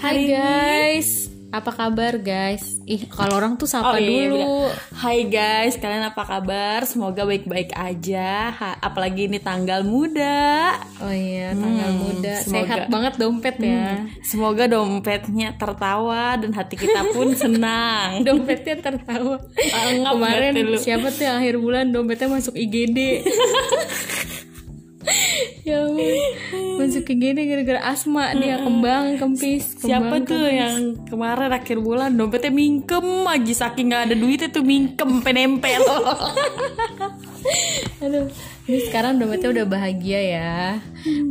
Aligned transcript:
Hai 0.00 0.26
guys, 0.26 1.30
apa 1.48 1.70
kabar 1.70 2.18
guys? 2.18 2.82
Ih, 2.82 3.06
kalau 3.06 3.38
orang 3.38 3.54
tuh 3.54 3.70
sapa 3.70 3.94
Oh, 3.94 3.96
iya, 3.96 4.26
dulu. 4.26 4.66
bener. 4.66 4.74
Hai 4.92 5.18
guys, 5.24 5.78
kalian 5.78 6.02
apa 6.04 6.22
kabar? 6.24 6.82
Semoga 6.84 7.22
baik-baik 7.22 7.70
aja. 7.70 8.50
Ha- 8.50 8.78
apalagi 8.82 9.30
ini 9.30 9.38
tanggal 9.38 9.86
muda. 9.86 10.74
Oh 10.98 11.06
iya, 11.08 11.54
tanggal 11.54 11.86
Hmm, 11.88 12.00
muda. 12.02 12.34
semoga. 12.40 12.58
Sehat 12.66 12.80
banget 12.88 13.14
dompet 13.14 13.56
ya. 13.60 14.02
Semoga 14.22 14.66
dompetnya 14.66 15.54
tertawa 15.54 16.34
dan 16.34 16.50
hati 16.50 16.74
kita 16.76 17.14
pun 17.14 17.30
senang. 17.38 18.26
Dompetnya 18.26 18.74
tertawa. 18.80 19.38
Kemarin 19.54 20.54
siapa 20.76 21.14
tuh 21.14 21.22
yang 21.24 21.38
akhir 21.38 21.56
bulan 21.56 21.84
dompetnya 21.88 22.26
masuk 22.26 22.58
IGD. 22.58 22.98
ya. 25.64 25.80
Masuk 26.80 27.04
IGD 27.06 27.38
gara-gara 27.44 27.80
asma 27.88 28.32
dia 28.36 28.60
kembang 28.60 29.16
kempis. 29.20 29.76
Siapa 29.80 30.20
kembang, 30.20 30.28
tuh 30.28 30.44
kempis. 30.46 30.60
yang 30.60 30.76
kemarin 31.06 31.52
akhir 31.52 31.78
bulan 31.80 32.16
dompetnya 32.16 32.52
mingkem 32.52 33.26
aja 33.28 33.54
saking 33.66 33.92
nggak 33.92 34.02
ada 34.10 34.14
duitnya 34.16 34.48
tuh 34.48 34.64
mingkem 34.64 35.20
penempel. 35.20 35.80
Aduh, 38.04 38.26
ini 38.70 38.86
sekarang 38.86 39.18
dompetnya 39.18 39.50
udah 39.50 39.66
bahagia 39.66 40.20
ya. 40.22 40.54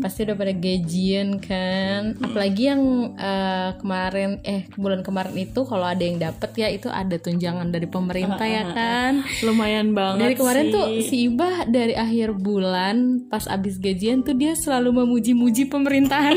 Pasti 0.03 0.27
udah 0.27 0.35
pada 0.35 0.51
gajian 0.51 1.39
kan. 1.39 2.19
Apalagi 2.19 2.67
yang 2.67 3.15
eh, 3.15 3.69
kemarin 3.79 4.43
eh 4.43 4.67
bulan 4.75 4.99
kemarin 4.99 5.39
itu 5.39 5.63
kalau 5.63 5.87
ada 5.87 6.03
yang 6.03 6.19
dapet 6.19 6.51
ya 6.59 6.67
itu 6.67 6.91
ada 6.91 7.15
tunjangan 7.15 7.71
dari 7.71 7.87
pemerintah 7.87 8.43
ya 8.43 8.67
kan. 8.77 9.23
Lumayan 9.47 9.95
banget 9.95 10.19
Dari 10.27 10.35
kemarin 10.35 10.65
sih. 10.67 10.73
tuh 10.75 10.85
si 11.07 11.15
Ibah 11.31 11.55
dari 11.71 11.95
akhir 11.95 12.35
bulan 12.35 13.23
pas 13.31 13.47
abis 13.47 13.79
gajian 13.79 14.19
tuh 14.19 14.35
dia 14.35 14.51
selalu 14.59 14.99
memuji-muji 15.07 15.71
pemerintahan. 15.71 16.35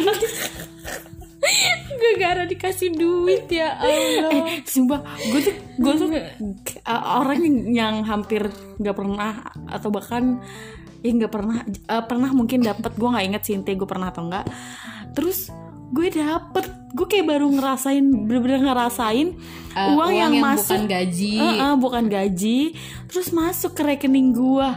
Gara-gara 2.02 2.46
dikasih 2.46 2.94
duit 2.94 3.50
ya 3.50 3.74
Allah. 3.78 4.62
Sumpah, 4.62 5.02
gue 5.02 5.40
tuh 5.42 5.54
gue 5.78 5.92
tuh 5.98 6.08
uh, 6.86 7.02
orang 7.18 7.42
yang, 7.42 7.56
yang 7.72 7.94
hampir 8.06 8.46
nggak 8.78 8.94
pernah 8.94 9.50
atau 9.66 9.88
bahkan 9.90 10.38
ya 11.02 11.10
nggak 11.12 11.32
pernah 11.32 11.58
uh, 11.66 12.04
pernah 12.06 12.30
mungkin 12.30 12.62
dapat 12.62 12.94
gue 12.94 13.08
nggak 13.08 13.26
inget 13.26 13.42
sih 13.42 13.54
intinya 13.54 13.76
gue 13.76 13.88
pernah 13.88 14.08
atau 14.08 14.22
enggak. 14.24 14.46
Terus 15.12 15.50
gue 15.90 16.08
dapet. 16.08 16.64
Gue 16.92 17.06
kayak 17.06 17.24
baru 17.26 17.48
ngerasain 17.48 18.04
bener-bener 18.04 18.62
ngerasain 18.62 19.32
Eh, 19.72 19.96
uang, 19.96 20.12
yang, 20.12 20.36
bukan 20.36 20.44
masuk. 20.52 20.78
gaji. 20.84 21.40
Eh, 21.40 21.54
eh, 21.58 21.74
bukan 21.74 22.04
gaji. 22.06 22.60
Terus 23.08 23.32
masuk 23.32 23.72
ke 23.72 23.82
rekening 23.82 24.32
gue 24.32 24.68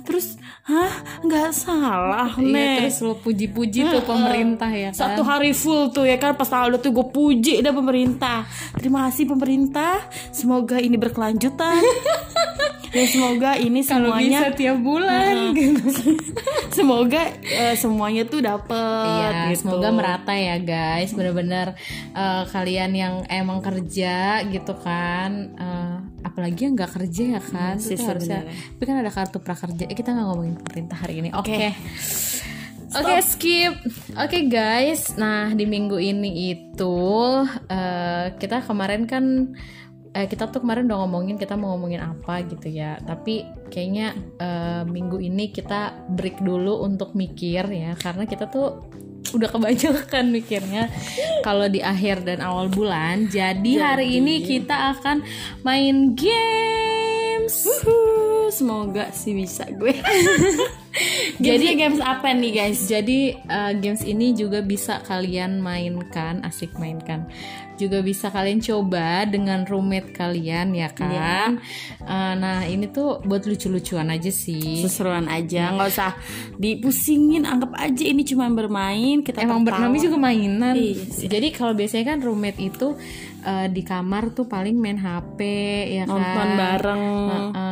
terus 0.00 0.34
hah? 0.62 0.90
Nggak 1.22 1.50
salah 1.52 2.34
Iya, 2.34 2.42
nih 2.42 2.74
terus 2.82 2.98
lo 2.98 3.14
puji-puji 3.14 3.86
tuh 3.86 4.02
pemerintah 4.02 4.66
ya 4.66 4.90
kan. 4.90 4.96
satu 4.96 5.22
hari 5.22 5.52
full 5.52 5.90
tuh 5.90 6.02
ya 6.02 6.16
kan? 6.16 6.34
Pas 6.34 6.46
tanggal 6.46 6.74
tuh 6.76 6.90
gue 6.90 7.06
puji 7.06 7.62
dah 7.62 7.70
pemerintah. 7.70 8.42
Terima 8.74 9.06
kasih 9.06 9.28
pemerintah. 9.28 10.02
Semoga 10.30 10.78
ini 10.78 10.96
berkelanjutan 10.96 11.78
dan 12.90 13.04
semoga 13.06 13.50
ini 13.54 13.80
Kalau 13.80 14.10
bisa 14.18 14.18
semuanya 14.18 14.40
tiap 14.50 14.78
bulan 14.82 15.34
gitu. 15.54 15.82
semoga 16.76 17.22
eh, 17.42 17.74
semuanya 17.78 18.22
tuh 18.26 18.42
dapet 18.42 19.06
Iya, 19.06 19.54
gitu. 19.54 19.66
semoga 19.66 19.88
merata 19.94 20.34
ya 20.34 20.58
guys. 20.58 21.14
Bener-bener 21.14 21.78
eh, 22.12 22.42
kalian 22.50 22.90
yang 22.92 23.14
emang 23.30 23.62
kerja 23.62 24.42
gitu 24.46 24.74
kan. 24.74 25.54
Eh, 25.54 25.96
apalagi 26.26 26.66
yang 26.66 26.74
nggak 26.74 26.92
kerja 26.98 27.38
ya 27.38 27.40
kan. 27.40 27.78
sih 27.78 27.94
Itu 27.94 28.10
harusnya. 28.10 28.42
Tapi 28.46 28.84
kan 28.84 28.96
ada 28.98 29.10
kartu 29.14 29.38
prakerja. 29.38 29.86
Eh, 29.86 29.94
kita 29.94 30.10
nggak 30.10 30.26
ngomongin 30.26 30.54
pemerintah 30.58 30.98
hari 30.98 31.22
ini. 31.22 31.30
Oke. 31.30 31.54
Oke. 31.54 31.70
Oke 32.90 33.22
skip. 33.22 33.74
Oke 34.18 34.50
guys. 34.50 35.14
Nah 35.14 35.54
di 35.54 35.62
minggu 35.62 35.94
ini 35.94 36.50
itu 36.50 36.98
eh, 37.70 38.34
kita 38.34 38.66
kemarin 38.66 39.06
kan 39.06 39.54
eh, 40.14 40.26
kita 40.26 40.50
tuh 40.50 40.62
kemarin 40.62 40.90
udah 40.90 40.98
ngomongin 41.06 41.36
kita 41.38 41.54
mau 41.54 41.74
ngomongin 41.74 42.02
apa 42.02 42.42
gitu 42.46 42.66
ya. 42.70 42.98
Tapi 43.02 43.46
kayaknya 43.70 44.14
eh, 44.38 44.82
minggu 44.86 45.18
ini 45.22 45.54
kita 45.54 46.10
break 46.10 46.42
dulu 46.42 46.82
untuk 46.82 47.14
mikir 47.14 47.66
ya 47.70 47.94
karena 47.98 48.26
kita 48.26 48.50
tuh 48.50 48.90
udah 49.30 49.48
kebanyakan 49.52 50.34
mikirnya 50.34 50.90
kalau 51.46 51.70
di 51.70 51.80
akhir 51.80 52.26
dan 52.26 52.42
awal 52.42 52.66
bulan. 52.66 53.30
Jadi, 53.30 53.78
hari 53.78 54.18
ini 54.18 54.42
kita 54.42 54.98
akan 54.98 55.22
main 55.62 56.18
games. 56.18 57.62
Semoga 58.50 59.14
sih 59.14 59.32
bisa 59.32 59.64
gue 59.70 59.94
jadi 61.38 61.78
games 61.78 62.02
apa 62.02 62.34
nih 62.34 62.52
guys 62.52 62.90
Jadi 62.90 63.38
uh, 63.46 63.72
games 63.78 64.02
ini 64.02 64.34
juga 64.34 64.60
bisa 64.60 65.00
kalian 65.06 65.62
mainkan, 65.62 66.42
asik 66.42 66.74
mainkan. 66.76 67.30
Juga 67.78 68.04
bisa 68.04 68.28
kalian 68.28 68.60
coba 68.60 69.24
dengan 69.24 69.64
roommate 69.64 70.12
kalian 70.12 70.76
ya 70.76 70.92
kan. 70.92 71.62
Uh, 72.04 72.34
nah 72.36 72.66
ini 72.68 72.92
tuh 72.92 73.24
buat 73.24 73.46
lucu-lucuan 73.48 74.12
aja 74.12 74.28
sih. 74.28 74.84
seseruan 74.84 75.30
aja 75.32 75.72
nggak 75.72 75.88
usah 75.88 76.12
dipusingin 76.60 77.48
anggap 77.48 77.72
aja 77.78 78.04
ini 78.04 78.26
cuma 78.26 78.52
bermain 78.52 79.24
kita 79.24 79.40
Emang 79.40 79.64
bernama 79.64 79.96
juga 79.96 80.20
mainan. 80.20 80.76
Iya 80.76 81.04
sih. 81.08 81.28
Jadi 81.30 81.48
kalau 81.56 81.72
biasanya 81.72 82.16
kan 82.16 82.18
roommate 82.20 82.60
itu 82.60 82.92
uh, 83.46 83.66
di 83.70 83.82
kamar 83.86 84.36
tuh 84.36 84.44
paling 84.44 84.76
main 84.76 85.00
HP 85.00 85.38
ya 85.96 86.04
kan. 86.04 86.12
nonton 86.12 86.48
bareng 86.58 87.02
Uh, 87.50 87.69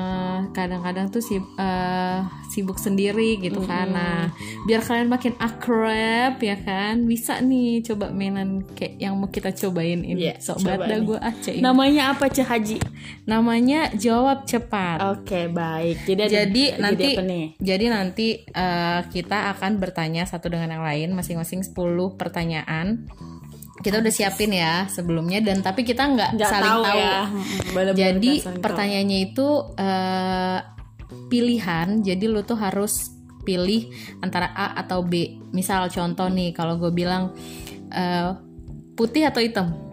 kadang-kadang 0.49 1.09
tuh 1.09 1.19
sib- 1.19 1.53
uh, 1.55 2.23
sibuk 2.49 2.77
sendiri 2.77 3.39
gitu 3.39 3.61
kan. 3.63 3.91
Nah, 3.91 4.21
biar 4.65 4.81
kalian 4.81 5.07
makin 5.07 5.35
akrab 5.37 6.39
ya 6.39 6.57
kan, 6.57 7.05
bisa 7.05 7.39
nih 7.39 7.81
coba 7.83 8.09
mainan 8.09 8.49
kayak 8.69 8.99
yang 8.99 9.15
mau 9.15 9.27
kita 9.27 9.51
cobain 9.53 10.01
ini. 10.01 10.21
Coba 10.57 10.75
banget 10.77 10.89
dah 10.89 11.01
gue 11.05 11.19
aja 11.21 11.51
ini. 11.51 11.61
namanya 11.61 12.03
apa 12.11 12.25
Ceh 12.27 12.43
Haji 12.43 12.79
Namanya 13.25 13.93
jawab 13.93 14.45
cepat. 14.45 14.99
Oke 15.13 15.47
baik. 15.47 16.05
Jadi 16.05 16.21
ada- 16.21 16.35
Jadi 16.41 16.65
nanti 16.77 17.07
apa 17.11 17.23
nih? 17.23 17.47
jadi 17.59 17.85
nanti 17.89 18.27
uh, 18.49 19.01
kita 19.07 19.53
akan 19.53 19.77
bertanya 19.77 20.25
satu 20.25 20.49
dengan 20.49 20.71
yang 20.71 20.85
lain 20.85 21.09
masing-masing 21.13 21.61
10 21.61 21.75
pertanyaan. 22.15 23.05
Kita 23.79 24.03
udah 24.03 24.11
siapin 24.11 24.51
ya 24.51 24.91
sebelumnya 24.91 25.39
dan 25.39 25.63
tapi 25.63 25.87
kita 25.87 26.03
nggak 26.03 26.31
saling 26.37 26.67
tahu 26.67 26.83
tahu. 26.83 26.99
ya. 26.99 27.15
Mm-mm, 27.25 27.45
bener-bener 27.73 27.95
Jadi 27.95 28.29
nggak 28.29 28.43
saling 28.43 28.57
tahu. 28.59 28.65
pertanyaannya 28.67 29.19
itu 29.23 29.49
eh, 29.79 30.59
pilihan. 31.29 31.89
Jadi 32.03 32.25
lu 32.27 32.41
tuh 32.43 32.59
harus 32.59 33.15
pilih 33.43 33.89
antara 34.21 34.51
A 34.53 34.77
atau 34.77 35.01
B. 35.01 35.41
Misal 35.51 35.89
contoh 35.89 36.29
nih 36.29 36.53
kalau 36.53 36.77
gue 36.77 36.91
bilang 36.91 37.33
eh, 37.89 38.35
putih 38.93 39.31
atau 39.31 39.41
hitam. 39.41 39.88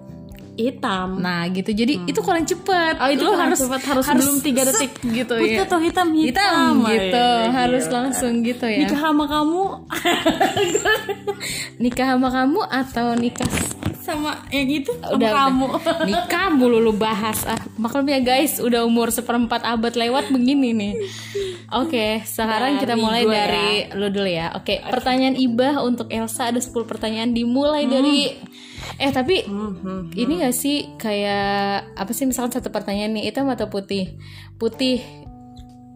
Hitam. 0.55 1.19
Nah 1.19 1.45
gitu. 1.47 1.69
Jadi 1.69 2.03
itu 2.03 2.19
kalau 2.19 2.35
yang 2.35 2.47
cepet. 2.47 2.95
Oh, 2.97 3.07
itu 3.07 3.21
Lu 3.21 3.31
kalau 3.31 3.53
cepat, 3.53 3.81
harus 3.85 4.03
sebelum 4.03 4.35
tiga 4.39 4.61
detik. 4.63 4.91
gitu 5.01 5.33
Putih 5.35 5.59
ya. 5.59 5.67
atau 5.67 5.79
hitam? 5.79 6.07
Hitam, 6.09 6.15
Hitam, 6.15 6.73
gitu. 6.87 7.27
Iya, 7.27 7.49
harus 7.51 7.83
gila. 7.85 7.95
langsung 8.01 8.33
gitu 8.41 8.65
ya. 8.65 8.79
Nikah 8.81 8.99
sama 9.01 9.25
kamu 9.25 9.63
Nikah 11.83 12.07
sama 12.15 12.29
kamu 12.31 12.59
atau 12.63 13.07
nikah 13.15 13.49
sama 13.97 14.37
yang 14.53 14.69
itu 14.69 14.93
sama 15.01 15.17
udah 15.17 15.31
kamu. 15.33 15.65
udah. 15.65 16.05
nikah 16.13 16.47
mulu 16.53 16.77
lu 16.77 16.93
bahas 16.93 17.41
ah 17.49 17.57
maklum 17.73 18.05
ya 18.05 18.21
guys 18.21 18.61
udah 18.61 18.85
umur 18.85 19.09
seperempat 19.09 19.65
abad 19.65 19.97
lewat 19.97 20.29
begini 20.29 20.77
nih 20.77 20.93
oke 21.73 22.21
sekarang 22.21 22.77
kita 22.77 22.93
Dari 22.93 23.01
mulai 23.01 23.21
gue 23.25 23.33
dari 23.33 23.69
lu 23.97 24.13
dulu 24.13 24.29
ya 24.29 24.53
oke 24.53 24.85
pertanyaan 24.85 25.33
ibah 25.33 25.81
untuk 25.81 26.05
Elsa 26.13 26.53
ada 26.53 26.61
10 26.61 26.69
pertanyaan 26.85 27.33
dimulai 27.33 27.89
dari 27.89 28.29
eh 28.95 29.09
tapi 29.09 29.43
Hmm, 29.43 30.09
ini 30.11 30.39
gak 30.39 30.53
sih 30.53 30.95
kayak 30.95 31.45
apa 31.93 32.11
sih 32.11 32.23
misalkan 32.23 32.53
satu 32.53 32.69
pertanyaan 32.69 33.11
nih 33.11 33.29
hitam 33.29 33.47
atau 33.47 33.65
putih 33.65 34.15
putih 34.55 35.01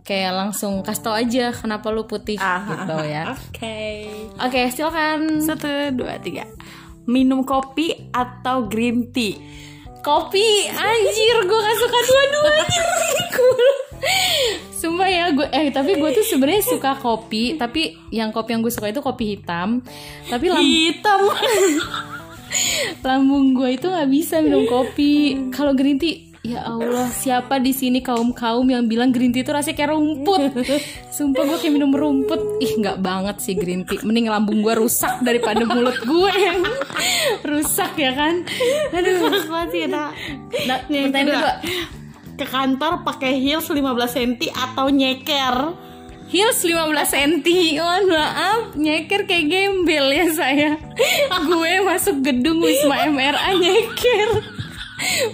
kayak 0.01 0.31
langsung 0.31 0.81
kasih 0.81 1.03
tau 1.03 1.13
aja 1.13 1.45
kenapa 1.51 1.87
lu 1.87 2.03
putih 2.03 2.35
Ah, 2.35 2.65
gitu 2.65 2.97
ya 3.05 3.23
Oke. 3.31 4.09
oke 4.35 4.59
silakan 4.69 5.37
Satu, 5.39 5.67
dua, 5.91 6.17
tiga. 6.17 6.49
Minum 7.05 7.41
kopi 7.41 7.89
atau 8.09 8.65
green 8.65 9.09
tea? 9.09 9.37
Kopi, 9.99 10.45
anjir 10.67 11.37
gue 11.41 11.59
gak 11.59 11.77
suka 11.77 11.99
dua-duanya 12.03 12.81
Sumpah 14.71 15.05
ya 15.05 15.25
gue 15.29 15.43
eh 15.45 15.69
tapi 15.69 15.93
gue 15.93 16.09
tuh 16.09 16.23
sebenarnya 16.23 16.63
suka 16.63 16.95
kopi 16.95 17.53
tapi 17.53 17.99
yang 18.09 18.31
kopi 18.31 18.55
yang 18.55 18.61
gue 18.61 18.71
suka 18.71 18.87
itu 18.87 19.03
kopi 19.03 19.35
hitam 19.35 19.83
tapi 20.25 20.47
Hitam. 20.49 21.19
lambung 23.05 23.53
gue 23.53 23.75
itu 23.77 23.87
nggak 23.87 24.09
bisa 24.09 24.41
minum 24.43 24.65
kopi. 24.65 25.37
Kalau 25.53 25.73
green 25.73 25.99
tea 25.99 26.29
ya 26.39 26.63
Allah 26.63 27.11
siapa 27.11 27.59
di 27.59 27.75
sini 27.75 27.99
kaum 27.99 28.31
kaum 28.31 28.63
yang 28.71 28.87
bilang 28.87 29.11
green 29.11 29.35
tea 29.35 29.43
itu 29.43 29.51
rasanya 29.51 29.75
kayak 29.75 29.91
rumput? 29.91 30.41
Sumpah 31.15 31.43
gue 31.45 31.57
kayak 31.59 31.73
minum 31.73 31.91
rumput. 31.91 32.61
Ih 32.63 32.79
nggak 32.79 32.97
banget 33.03 33.37
sih 33.43 33.55
green 33.57 33.83
tea. 33.85 33.99
Mending 34.01 34.31
lambung 34.31 34.63
gue 34.63 34.73
rusak 34.75 35.21
daripada 35.21 35.63
mulut 35.67 35.99
gue 35.99 36.31
yang 36.35 36.59
rusak 37.43 37.93
ya 37.99 38.11
kan? 38.15 38.43
Aduh. 38.95 39.27
Ada. 39.79 40.11
nah, 40.65 40.79
pertanyaan 40.87 41.11
kedua 41.11 41.51
Ke 42.39 42.45
kantor 42.47 43.03
pakai 43.03 43.35
heels 43.35 43.67
15 43.67 43.83
cm 44.15 44.33
atau 44.55 44.87
nyeker? 44.87 45.88
Heels 46.29 46.61
15 46.61 47.09
cm 47.09 47.33
mohon 47.81 48.03
maaf 48.05 48.61
nyeker 48.77 49.25
kayak 49.25 49.49
gembel 49.49 50.13
ya 50.13 50.27
saya. 50.29 50.71
Gue 51.49 51.73
masuk 51.81 52.21
gedung 52.21 52.61
Wisma 52.61 53.09
MRA 53.09 53.57
nyeker. 53.57 54.29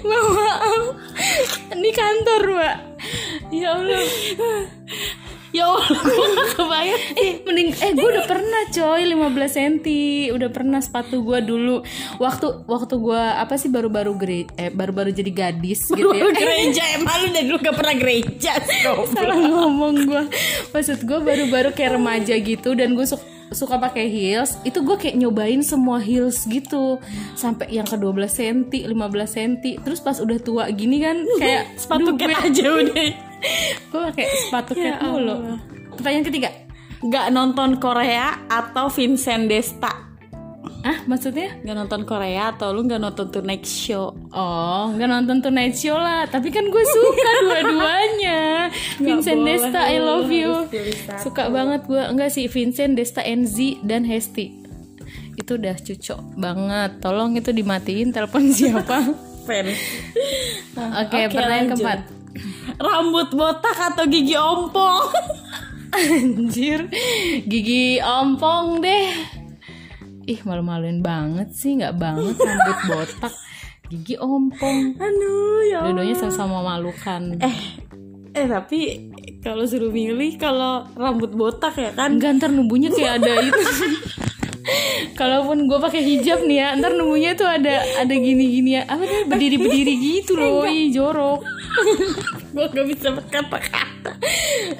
Maaf. 0.07 0.83
Ini 1.75 1.89
kantor 1.91 2.43
mbak. 2.55 2.77
Ya 3.51 3.77
Allah 3.77 4.03
ya 5.55 5.65
Allah 5.65 5.87
gue 6.05 6.27
gak 6.29 6.47
kebayang. 6.53 7.01
Eh 7.15 7.29
mending 7.41 7.69
eh 7.73 7.91
gue 7.91 8.07
udah 8.09 8.25
pernah 8.25 8.61
coy 8.67 9.01
15 9.07 9.15
cm 9.49 9.73
udah 10.29 10.49
pernah 10.49 10.79
sepatu 10.79 11.15
gue 11.21 11.39
dulu. 11.41 11.79
Waktu 12.17 12.47
waktu 12.65 12.93
gue 12.93 13.21
apa 13.33 13.55
sih 13.55 13.67
baru-baru 13.67 14.11
gere 14.15 14.39
eh 14.53 14.69
baru-baru 14.69 15.09
jadi 15.09 15.31
gadis 15.31 15.87
gitu 15.87 16.11
ya. 16.11 16.19
Baru 16.19 16.31
gereja 16.31 16.83
emang 16.93 17.15
lu 17.17 17.27
dari 17.31 17.45
dulu 17.45 17.59
gak 17.61 17.75
pernah 17.75 17.95
gereja 17.95 18.51
salah 19.07 19.37
ngomong 19.37 19.95
gue 20.03 20.23
maksud 20.69 20.99
gue 21.01 21.19
baru-baru 21.19 21.71
kayak 21.71 21.95
remaja 21.95 22.35
gitu 22.35 22.73
dan 22.73 22.91
gue 22.91 23.05
suka 23.05 23.23
suka 23.47 23.77
pakai 23.77 24.09
heels. 24.09 24.57
Itu 24.61 24.81
gue 24.81 24.97
kayak 24.97 25.15
nyobain 25.15 25.61
semua 25.61 26.01
heels 26.01 26.43
gitu. 26.43 26.97
Sampai 27.35 27.69
yang 27.69 27.85
ke 27.85 27.93
12 27.93 28.25
cm 28.27 28.57
15 28.89 28.89
cm 29.29 29.51
terus 29.79 30.01
pas 30.01 30.17
udah 30.17 30.35
tua 30.37 30.65
gini 30.69 30.97
kan 30.97 31.21
kayak 31.37 31.77
sepatu 31.77 32.17
gue- 32.17 32.33
aja 32.33 32.65
udah 32.73 33.05
gue 33.85 34.01
pakai 34.03 34.25
sepatu 34.39 34.71
Ya 34.73 34.95
cat 34.95 35.05
mulu 35.05 35.33
Allah. 35.33 35.57
pertanyaan 35.93 36.25
ketiga 36.25 36.49
Gak 37.01 37.29
nonton 37.29 37.77
Korea 37.77 38.45
atau 38.45 38.89
Vincent 38.89 39.45
Desta 39.45 39.93
ah 40.81 41.01
maksudnya 41.03 41.57
Gak 41.59 41.75
nonton 41.75 42.01
Korea 42.03 42.49
atau 42.51 42.69
lu 42.69 42.83
gak 42.83 42.97
nonton 42.97 43.27
Tonight 43.27 43.63
Show 43.63 44.13
Oh, 44.29 44.91
nggak 44.91 45.07
nonton 45.07 45.39
Tonight 45.39 45.73
Show 45.73 45.95
lah. 45.95 46.25
Tapi 46.25 46.49
kan 46.49 46.61
gue 46.61 46.83
suka 46.83 47.29
dua-duanya. 47.41 48.67
Vincent 48.97 49.39
boleh, 49.39 49.55
Desta, 49.57 49.81
I 49.85 49.97
love 49.97 50.27
you. 50.27 50.51
Suka 51.17 51.47
banget 51.47 51.85
gue. 51.85 52.03
Enggak 52.03 52.29
sih, 52.29 52.45
Vincent 52.45 52.93
Desta, 52.93 53.23
NZ 53.23 53.79
dan 53.81 54.03
Hesti. 54.03 54.51
Itu 55.33 55.55
udah 55.55 55.73
cucok 55.73 56.19
banget. 56.35 56.99
Tolong 56.99 57.31
itu 57.33 57.49
dimatiin 57.49 58.11
telepon 58.11 58.51
siapa? 58.51 59.07
Oke, 59.47 59.63
Oke, 60.99 61.19
pertanyaan 61.31 61.65
lanjut. 61.65 61.79
keempat. 61.79 61.99
Rambut 62.75 63.31
botak 63.31 63.77
atau 63.93 64.03
gigi 64.07 64.35
ompong 64.35 65.07
Anjir, 65.95 66.91
gigi 67.47 68.03
ompong 68.03 68.83
deh. 68.83 69.07
Ih, 70.27 70.39
malu-maluin 70.43 70.99
banget 70.99 71.55
sih, 71.55 71.79
nggak 71.79 71.95
banget 71.95 72.35
rambut 72.35 72.79
botak. 72.91 73.33
Gigi 73.87 74.19
ompong. 74.19 74.99
Aduh 74.99 75.63
ya 75.71 75.87
Allah. 75.87 75.95
Dua-duanya 75.95 76.15
sama-sama 76.19 76.59
memalukan. 76.59 77.39
Eh 77.39 77.85
Eh 78.35 78.51
tapi 78.51 79.07
kalau 79.39 79.63
suruh 79.63 79.95
milih 79.95 80.35
kalau 80.35 80.83
rambut 80.99 81.31
botak 81.31 81.79
ya 81.79 81.95
kan 81.95 82.19
Enggak 82.19 82.43
ntar 82.43 82.51
kayak 82.51 83.23
ada 83.23 83.31
itu 83.39 83.63
Kalaupun 85.15 85.71
gue 85.71 85.79
pakai 85.79 86.03
hijab 86.03 86.43
nih 86.43 86.59
ya 86.59 86.67
Ntar 86.75 86.99
numbuhnya 86.99 87.31
tuh 87.39 87.47
ada 87.47 87.79
ada 87.95 88.11
gini-gini 88.11 88.75
ya 88.75 88.83
Apa 88.91 89.07
tuh 89.07 89.31
berdiri-berdiri 89.31 89.93
gitu 90.03 90.35
loh 90.35 90.67
Ih 90.67 90.91
jorok 90.91 91.47
gue 92.55 92.65
gak 92.71 92.87
bisa 92.87 93.07
berkata-kata. 93.11 94.11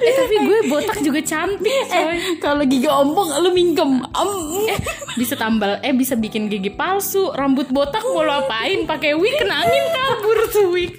Eh 0.00 0.12
tapi 0.16 0.34
gue 0.48 0.58
botak 0.70 0.98
juga 1.04 1.20
cantik 1.20 1.80
coy. 1.92 2.16
Eh 2.16 2.38
kalau 2.40 2.64
gigi 2.64 2.88
ompong 2.88 3.36
lu 3.44 3.50
mingkem 3.52 4.00
Am. 4.16 4.30
Eh 4.70 4.80
bisa 5.20 5.36
tambal 5.36 5.76
Eh 5.84 5.92
bisa 5.92 6.16
bikin 6.16 6.48
gigi 6.48 6.72
palsu. 6.72 7.32
Rambut 7.36 7.68
botak 7.68 8.00
mau 8.06 8.24
lo 8.24 8.46
apain? 8.46 8.88
Pakai 8.88 9.12
wig 9.12 9.36
kena 9.36 9.66
angin 9.66 9.84
kabur 9.92 10.38
tuh 10.48 10.66
wig. 10.72 10.92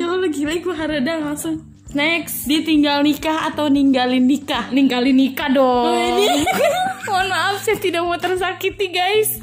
Ya 0.00 0.06
Allah 0.10 0.28
gila 0.30 0.52
gue 0.58 0.74
harada 0.74 1.12
langsung. 1.22 1.62
Next. 1.94 2.50
Ditinggal 2.50 3.06
nikah 3.06 3.46
atau 3.54 3.70
ninggalin 3.70 4.26
nikah? 4.26 4.74
Ninggalin 4.74 5.14
nikah 5.14 5.46
dong. 5.54 5.94
Oh. 5.94 6.42
Mohon 7.06 7.26
maaf 7.30 7.62
saya 7.62 7.78
tidak 7.78 8.02
mau 8.02 8.18
tersakiti 8.18 8.90
guys. 8.90 9.38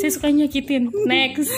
Saya 0.00 0.08
suka 0.08 0.32
nyakitin. 0.32 0.88
Next 1.04 1.52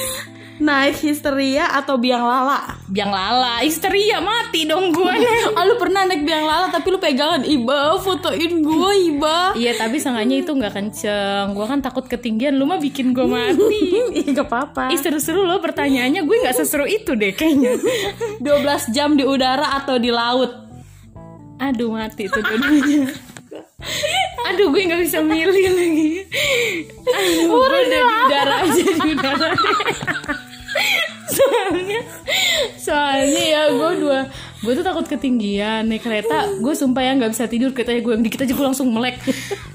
Naik 0.54 1.02
histeria 1.02 1.66
atau 1.74 1.98
biang 1.98 2.22
lala? 2.22 2.78
Biang 2.86 3.10
lala, 3.10 3.58
histeria 3.66 4.22
mati 4.22 4.70
dong 4.70 4.94
gue. 4.94 5.14
Ah 5.58 5.66
lu 5.66 5.74
pernah 5.78 6.06
naik 6.06 6.22
biang 6.22 6.46
lala 6.46 6.70
tapi 6.70 6.94
lu 6.94 6.98
pegangan. 7.02 7.42
Iba 7.42 7.98
fotoin 7.98 8.62
gue 8.62 8.92
Iba. 9.10 9.58
Iya 9.58 9.74
tapi 9.74 9.98
seenggaknya 9.98 10.46
itu 10.46 10.54
nggak 10.54 10.74
kenceng. 10.74 11.58
Gue 11.58 11.66
kan 11.66 11.82
takut 11.82 12.06
ketinggian, 12.06 12.54
lu 12.54 12.70
mah 12.70 12.78
bikin 12.78 13.10
gue 13.10 13.26
mati. 13.26 13.82
Gak 14.34 14.46
apa-apa. 14.50 14.94
Ih 14.94 14.98
seru-seru 14.98 15.42
loh 15.42 15.58
pertanyaannya. 15.58 16.22
Gue 16.22 16.36
nggak 16.42 16.54
seseru 16.54 16.86
itu 16.86 17.18
deh 17.18 17.34
kayaknya. 17.34 17.74
12 18.42 18.94
jam 18.94 19.18
di 19.18 19.26
udara 19.26 19.74
atau 19.82 19.98
di 19.98 20.10
laut? 20.14 20.54
Aduh 21.58 21.90
mati 21.90 22.30
tuh 22.30 22.42
dua-duanya. 22.42 23.10
Aduh 24.50 24.70
gue 24.70 24.82
nggak 24.86 25.02
bisa 25.02 25.18
milih 25.22 25.66
lagi. 25.70 26.10
Aduh 27.10 27.42
gue 27.46 27.58
udah 27.58 27.82
di 27.86 27.98
udara 27.98 28.56
aja 28.62 28.84
di 29.02 29.10
udara. 29.14 29.48
Soalnya 31.24 32.00
Soalnya 32.76 33.42
ya 33.42 33.62
gue 33.68 33.90
dua 33.98 34.20
Gue 34.60 34.72
tuh 34.72 34.84
takut 34.84 35.04
ketinggian 35.04 35.88
Naik 35.88 36.04
kereta 36.04 36.60
Gue 36.60 36.72
sumpah 36.72 37.00
ya 37.00 37.12
nggak 37.16 37.32
bisa 37.32 37.44
tidur 37.48 37.72
Keretanya 37.72 38.00
gue 38.00 38.12
yang 38.12 38.24
dikit 38.24 38.44
aja 38.44 38.52
gue 38.52 38.66
langsung 38.66 38.88
melek 38.92 39.20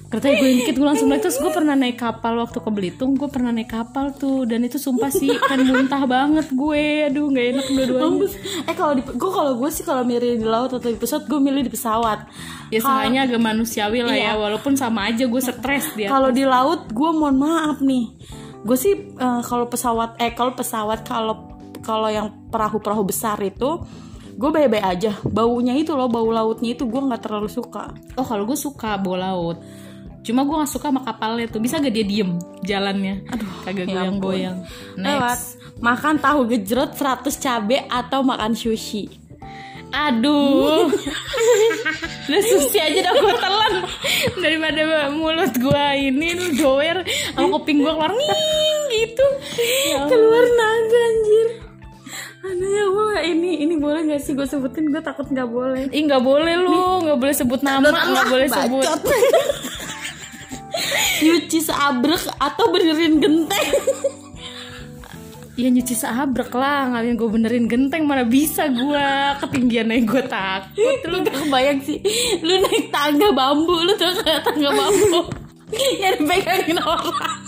Keretanya 0.09 0.35
gue 0.37 0.47
yang 0.47 0.59
dikit 0.61 0.75
gue 0.77 0.87
langsung 0.87 1.07
melek 1.09 1.21
Terus 1.25 1.37
gue 1.37 1.51
pernah 1.51 1.73
naik 1.73 1.97
kapal 1.97 2.37
waktu 2.37 2.57
ke 2.57 2.69
Belitung 2.69 3.17
Gue 3.17 3.29
pernah 3.29 3.49
naik 3.49 3.69
kapal 3.69 4.13
tuh 4.13 4.45
Dan 4.45 4.65
itu 4.65 4.77
sumpah 4.77 5.09
sih 5.09 5.29
Kan 5.35 5.65
muntah 5.65 6.05
banget 6.05 6.47
gue 6.53 6.83
Aduh 7.09 7.29
nggak 7.29 7.45
enak 7.53 7.65
dua-duanya. 7.69 8.27
Eh 8.65 8.75
kalau 8.77 8.93
di 8.93 9.01
gue 9.03 9.31
kalau 9.33 9.51
gue 9.57 9.69
sih 9.69 9.83
kalau 9.83 10.03
milih 10.05 10.37
di 10.37 10.47
laut 10.47 10.69
atau 10.69 10.85
di 10.85 10.97
pesawat 10.97 11.25
gue 11.25 11.39
milih 11.39 11.61
di 11.65 11.71
pesawat. 11.73 12.29
Ya 12.69 12.79
seenggaknya 12.81 13.25
agak 13.25 13.41
manusiawi 13.41 13.99
lah 14.05 14.13
ya 14.13 14.33
Iya. 14.33 14.33
Walaupun 14.37 14.77
sama 14.77 15.09
aja 15.09 15.25
gue 15.25 15.41
stres 15.41 15.89
dia 15.93 16.09
Kalau 16.09 16.29
di 16.29 16.45
laut 16.45 16.89
gue 16.89 17.09
mohon 17.09 17.37
maaf 17.37 17.81
nih. 17.81 18.13
Gue 18.65 18.77
sih 18.77 18.93
eh, 18.95 19.41
kalau 19.45 19.65
pesawat 19.67 20.19
eh 20.19 20.31
kalau 20.35 20.53
pesawat 20.55 21.05
kalau 21.07 21.55
kalau 21.79 22.11
yang 22.11 22.31
perahu-perahu 22.51 23.07
besar 23.07 23.39
itu 23.39 23.83
gue 24.39 24.49
baik-baik 24.49 24.85
aja. 24.85 25.11
Baunya 25.27 25.75
itu 25.75 25.95
loh 25.95 26.07
bau 26.07 26.27
lautnya 26.31 26.75
itu 26.75 26.87
gue 26.87 27.01
nggak 27.01 27.27
terlalu 27.27 27.51
suka. 27.51 27.91
Oh 28.15 28.25
kalau 28.25 28.43
gue 28.47 28.57
suka 28.59 28.95
bola 28.99 29.31
laut 29.35 29.59
Cuma 30.19 30.43
gue 30.43 30.51
gak 30.51 30.67
suka 30.67 30.91
sama 30.91 31.01
kapalnya 31.07 31.47
tuh 31.47 31.63
Bisa 31.63 31.79
gak 31.79 31.95
dia 31.95 32.03
diem 32.03 32.35
jalannya 32.67 33.23
Aduh 33.31 33.51
kagak 33.63 33.87
ya 33.87 34.03
goyang-goyang 34.03 34.57
Lewat. 34.99 35.39
Next 35.39 35.59
Makan 35.79 36.19
tahu 36.19 36.39
gejrot 36.51 36.91
100 36.91 37.23
cabe 37.39 37.87
atau 37.87 38.19
makan 38.19 38.51
sushi. 38.51 39.07
Aduh 39.89 40.85
Udah 42.29 42.41
susi 42.45 42.77
aja 42.77 43.09
dah 43.09 43.13
gue 43.17 43.35
telan 43.41 43.73
Daripada 44.37 44.81
mulut 45.09 45.53
gue 45.57 45.85
ini 45.97 46.37
lu 46.37 46.47
doer 46.53 47.01
Sama 47.33 47.57
kuping 47.57 47.81
gue 47.81 47.89
keluar 47.89 48.13
ning 48.13 48.79
gitu 48.93 49.27
Ya. 49.89 50.05
Keluar 50.07 50.45
naga 50.45 50.99
anjir. 51.03 51.47
Aduh 52.39 52.69
ya 52.69 52.83
Allah 52.87 53.21
ini 53.27 53.51
ini 53.59 53.75
boleh 53.75 54.07
gak 54.07 54.21
sih 54.23 54.31
gue 54.31 54.47
sebutin 54.47 54.87
gue 54.87 55.01
takut 55.03 55.27
nggak 55.27 55.49
boleh. 55.49 55.91
Ih 55.91 56.03
gak 56.07 56.23
boleh 56.23 56.55
lu 56.55 57.03
Gak 57.03 57.17
boleh 57.19 57.35
sebut 57.35 57.59
nama 57.59 57.89
Gak 57.91 58.27
boleh 58.29 58.47
sebut. 58.47 58.85
Nyuci 61.19 61.59
seabrek 61.59 62.23
atau 62.39 62.65
berdiriin 62.71 63.19
genteng. 63.19 63.67
Ya 65.59 65.67
nyuci 65.67 65.91
seabrek 65.91 66.55
lah. 66.55 66.95
Ngalian 66.95 67.19
gue 67.19 67.27
benerin 67.27 67.67
genteng 67.67 68.07
Mana 68.07 68.23
bisa 68.23 68.71
gue 68.71 69.07
Ketinggian 69.43 69.91
aja 69.91 70.03
gue 70.07 70.23
takut. 70.23 70.99
Lu 71.11 71.19
gak 71.19 71.35
kebayang 71.35 71.79
sih. 71.83 71.99
Lu 72.39 72.63
naik 72.63 72.87
tangga 72.87 73.27
bambu 73.35 73.75
lu 73.83 73.91
tuh 73.99 74.07
kayak 74.23 74.47
tangga 74.47 74.71
bambu? 74.71 75.27
Yang 76.01 76.23
dipegangin 76.23 76.79
orang. 76.79 77.39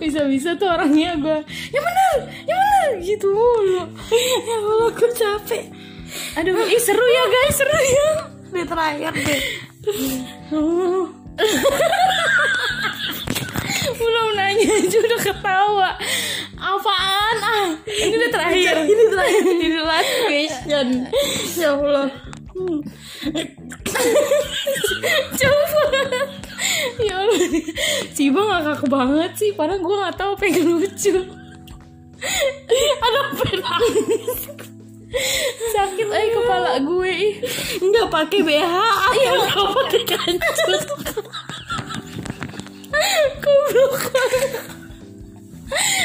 Bisa-bisa 0.00 0.56
tuh 0.56 0.64
orangnya 0.64 1.12
gue 1.20 1.44
Yang 1.76 1.84
bener 1.84 2.12
Yang 2.48 2.60
bener 2.60 2.90
Gitu 3.00 3.26
mulu. 3.32 3.84
Ya 4.44 4.56
Allah 4.60 4.88
aku 4.92 5.06
capek. 5.16 5.64
Aduh 6.36 6.52
ih 6.68 6.80
seru 6.80 7.06
ya 7.08 7.24
guys 7.24 7.56
Seru 7.56 7.72
ya. 7.80 8.08
Di 8.52 8.62
terakhir 8.68 9.12
deh 9.16 9.40
Belum 14.02 14.28
nanya 14.34 14.66
aja 14.82 14.98
udah 14.98 15.20
ketawa. 15.22 15.90
Apaan 16.58 17.36
ah? 17.42 17.68
Ini 17.86 18.14
udah 18.18 18.30
terakhir. 18.30 18.74
Ini 18.86 19.04
terakhir. 19.10 19.42
Ini 19.46 19.66
the 19.70 19.84
last 19.86 20.12
question. 20.26 20.86
Ya 21.58 21.70
Allah. 21.74 22.08
Coba. 25.38 25.82
Ya 27.02 27.14
Allah. 27.22 27.40
Ciba 28.14 28.40
gak 28.46 28.62
kaku 28.62 28.86
banget 28.86 29.32
sih 29.34 29.50
Padahal 29.56 29.82
gue 29.82 29.96
gak 29.98 30.16
tahu 30.18 30.30
apa 30.38 30.44
yang 30.46 30.68
lucu. 30.78 31.14
Ada 33.02 33.20
penangis. 33.34 34.38
Sakit 35.74 36.08
aja 36.08 36.28
kepala 36.32 36.72
gue. 36.80 37.16
Nggak 37.82 38.06
pakai 38.08 38.40
BH 38.46 38.74
atau 39.12 39.34
nggak 39.44 39.68
pakai 39.76 40.02
kancut 40.08 40.82
Goblok. 43.42 44.02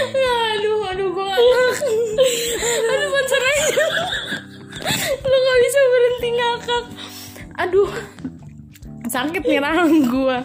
Aduh, 0.08 0.80
aduh 0.88 1.08
gue 1.12 1.26
gak 1.28 1.42
tahu. 1.44 1.72
Aduh, 2.88 3.08
sponsor 3.12 3.42
aja 3.44 3.86
Lu 5.28 5.38
gak 5.38 5.58
bisa 5.60 5.80
berhenti 5.92 6.30
ngakak. 6.32 6.86
Aduh. 7.68 7.92
Sakit 9.08 9.44
nih 9.48 9.60
rahang 9.64 10.04
gue 10.08 10.38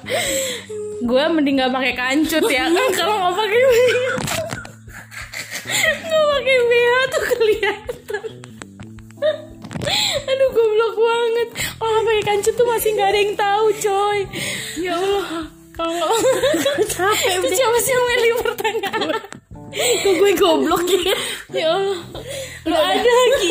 gue 1.02 1.24
mending 1.34 1.58
gak 1.58 1.74
pakai 1.74 1.94
kancut 1.98 2.44
ya. 2.46 2.70
Kan 2.70 2.90
kalau 2.98 3.14
nggak 3.18 3.34
pakai 3.34 3.60
nggak 6.02 6.24
pakai 6.30 6.56
BH 6.70 6.92
tuh 7.10 7.22
kelihatan. 7.26 8.28
Aduh 10.30 10.48
goblok 10.54 10.94
banget. 10.94 11.48
Kalau 11.58 11.90
nggak 11.90 12.06
pakai 12.06 12.24
kancut 12.24 12.54
tuh 12.54 12.66
masih 12.70 12.90
nggak 12.94 13.08
ada 13.10 13.18
yang 13.18 13.34
tahu 13.34 13.66
coy. 13.82 14.18
Ya 14.78 14.94
allah 14.94 15.51
kalau 15.82 15.94
nggak 15.98 16.86
capek 16.86 17.32
itu 17.42 17.48
siapa 17.58 17.76
sih 17.82 17.92
yang 17.92 18.04
milih 18.06 18.30
pertanyaan? 18.46 19.00
Kok 19.72 20.12
gue 20.20 20.32
goblok 20.36 20.86
ya? 20.86 21.16
Ya 21.50 21.66
allah. 21.74 21.98
Lu 22.68 22.76
ada 22.76 23.10
lagi? 23.10 23.50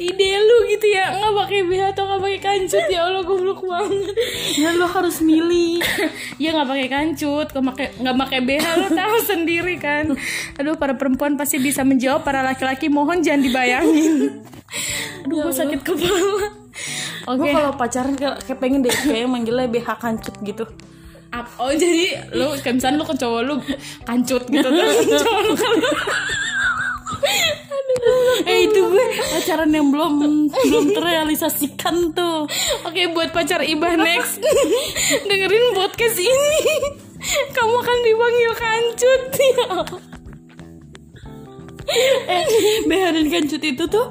Ide 0.00 0.40
lu 0.40 0.56
gitu 0.72 0.88
ya 0.88 1.12
nggak 1.20 1.36
pakai 1.36 1.60
BH 1.68 1.92
atau 1.92 2.08
nggak 2.08 2.20
pakai 2.24 2.40
kancut 2.40 2.84
ya 2.88 3.00
allah 3.04 3.22
goblok 3.22 3.60
banget. 3.60 4.16
Ya 4.56 4.72
lo 4.72 4.88
harus 4.88 5.20
milih. 5.20 5.84
Ya 6.40 6.56
nggak 6.56 6.68
pakai 6.68 6.88
kancut 6.88 7.46
nggak 7.52 7.66
pakai 7.68 7.86
nggak 8.00 8.16
pakai 8.24 8.40
BH 8.40 8.66
lu 8.80 8.88
tahu 8.88 9.16
sendiri 9.20 9.76
kan. 9.76 10.16
Aduh 10.56 10.80
para 10.80 10.96
perempuan 10.96 11.36
pasti 11.36 11.60
bisa 11.60 11.84
menjawab 11.84 12.24
para 12.24 12.40
laki-laki 12.40 12.88
mohon 12.88 13.20
jangan 13.20 13.44
dibayangin. 13.44 14.42
Aduh 15.28 15.44
gue 15.44 15.54
sakit 15.54 15.80
kepala 15.84 16.59
oke. 17.26 17.38
gue 17.40 17.48
kalau 17.52 17.72
pacaran 17.76 18.14
kayak, 18.16 18.40
kayak 18.44 18.58
pengen 18.60 18.80
deh 18.84 18.92
kayak 18.92 19.28
manggilnya 19.28 19.66
BH 19.68 19.88
kancut 20.00 20.36
gitu. 20.44 20.64
Oh 21.62 21.70
jadi 21.70 22.26
lu 22.34 22.58
misalnya 22.58 22.98
lu 22.98 23.06
ke 23.06 23.14
cowok 23.14 23.40
lu 23.46 23.54
kancut 24.02 24.42
gitu 24.50 24.66
terus 24.66 24.96
cowok 25.22 25.40
lu 25.46 25.52
kan 25.54 25.74
eh 28.50 28.58
itu 28.64 28.80
gue 28.80 29.06
pacaran 29.36 29.70
yang 29.70 29.92
belum 29.92 30.48
belum 30.50 30.86
terrealisasikan 30.96 32.16
tuh. 32.16 32.48
Oke 32.88 33.12
buat 33.12 33.30
pacar 33.30 33.60
Ibah 33.62 33.94
next 34.00 34.40
Dengerin 35.28 35.76
podcast 35.76 36.18
ini. 36.18 36.62
Kamu 37.52 37.74
akan 37.76 37.98
dipanggil 38.00 38.52
kancut 38.56 39.22
ya. 39.36 39.68
Eh 41.88 42.44
BH 42.86 43.04
dan 43.16 43.26
kancut 43.30 43.62
itu 43.62 43.84
tuh. 43.88 44.06